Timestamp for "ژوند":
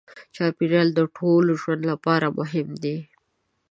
1.61-1.81